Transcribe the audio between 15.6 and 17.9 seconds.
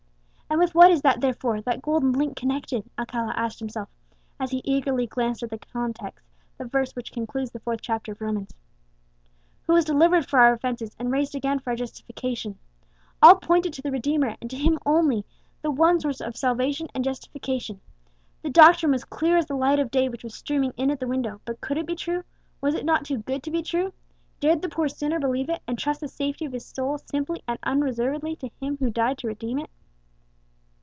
the One Source of Salvation and Justification.